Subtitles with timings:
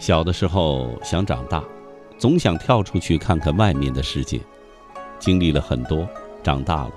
[0.00, 1.62] 小的时候想长大，
[2.16, 4.40] 总想跳出去看看外面的世界。
[5.18, 6.08] 经历了很多，
[6.42, 6.90] 长大了，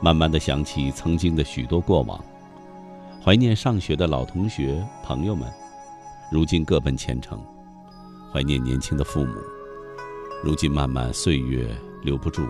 [0.00, 2.24] 慢慢的想起曾经的许多过往，
[3.20, 5.52] 怀念上学的老同学朋友们，
[6.30, 7.36] 如今各奔前程；
[8.32, 9.34] 怀念年轻的父母，
[10.44, 11.68] 如今慢慢岁月
[12.02, 12.44] 留不住；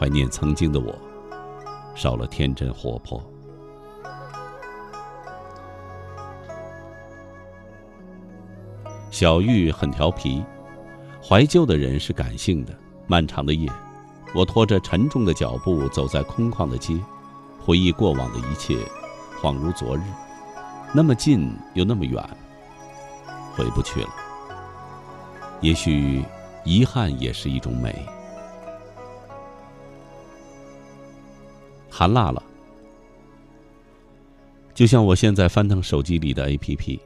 [0.00, 0.94] 怀念曾经的我，
[1.94, 3.22] 少了天真活泼。
[9.22, 10.42] 小玉很调皮，
[11.22, 12.76] 怀旧的人是感性的。
[13.06, 13.70] 漫长的夜，
[14.34, 16.98] 我拖着沉重的脚步走在空旷的街，
[17.60, 18.76] 回忆过往的一切，
[19.40, 20.00] 恍如昨日，
[20.92, 22.20] 那么近又那么远，
[23.54, 24.08] 回不去了。
[25.60, 26.24] 也许，
[26.64, 28.04] 遗憾也是一种美。
[31.88, 32.42] 寒辣了，
[34.74, 36.98] 就像我现在翻腾手机里的 APP。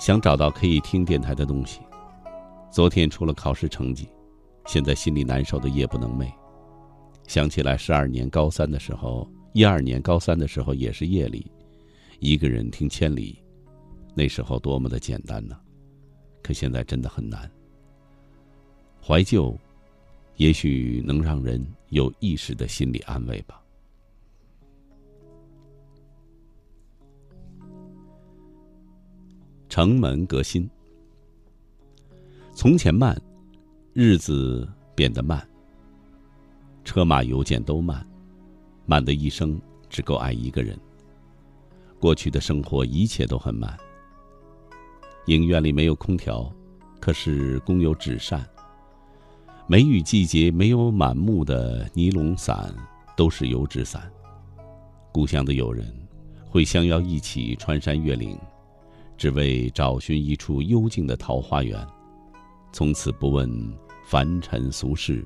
[0.00, 1.80] 想找到可以听电台的东西。
[2.70, 4.08] 昨天出了考试成绩，
[4.64, 6.32] 现在心里难受的夜不能寐。
[7.28, 11.52] 想起来十二年高三的时候，一二年高三的时候也是夜里，
[12.18, 13.44] 一个人听千里，
[14.14, 15.54] 那时候多么的简单呢？
[16.42, 17.48] 可现在真的很难。
[19.06, 19.54] 怀旧，
[20.36, 23.59] 也许能让人有一时的心理安慰吧。
[29.70, 30.68] 城门革新，
[32.52, 33.16] 从前慢，
[33.92, 35.48] 日子变得慢。
[36.84, 38.04] 车马邮件都慢，
[38.84, 40.76] 慢的一生只够爱一个人。
[42.00, 43.78] 过去的生活一切都很慢。
[45.26, 46.52] 影院里没有空调，
[46.98, 48.44] 可是供有纸扇。
[49.68, 52.74] 梅雨季节没有满目的尼龙伞，
[53.16, 54.10] 都是油纸伞。
[55.12, 55.86] 故乡的友人
[56.48, 58.36] 会相邀一起穿山越岭。
[59.20, 61.86] 只为找寻一处幽静的桃花源，
[62.72, 63.50] 从此不问
[64.02, 65.22] 凡尘俗事，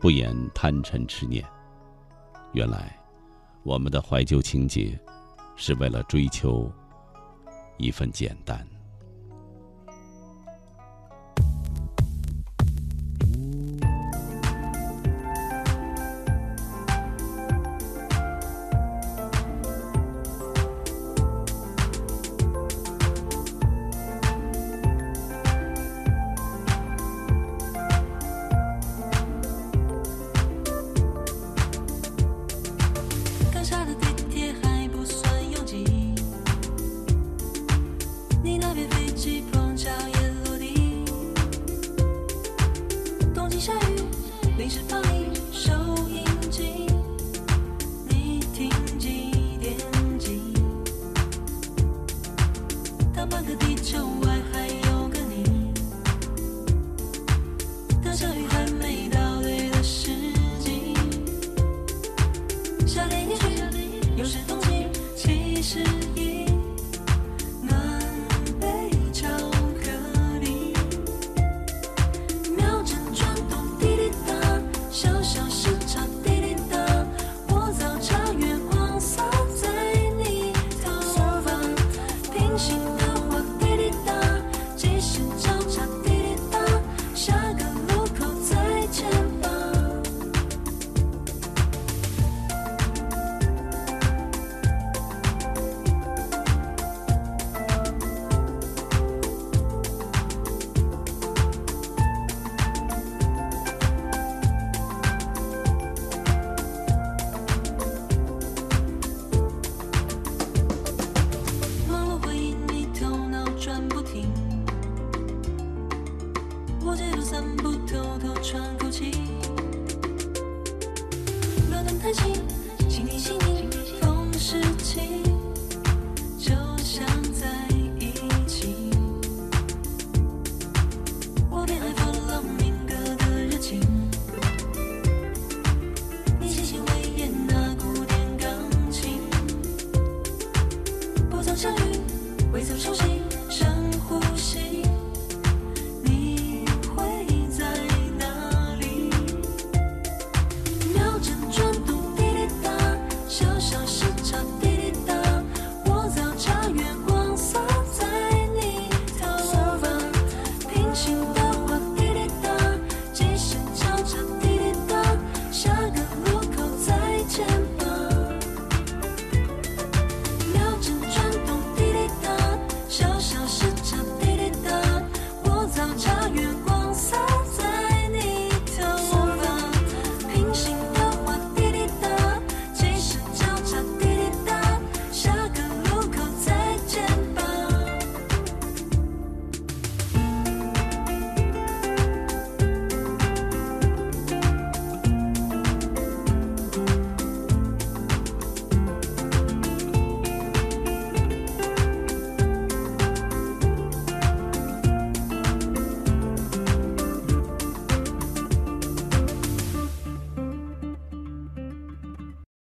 [0.00, 1.44] 不言贪嗔痴念。
[2.52, 2.98] 原来，
[3.62, 4.98] 我们的怀旧情结，
[5.54, 6.68] 是为了追求
[7.78, 8.66] 一份简单。
[44.68, 45.29] 散步，偷偷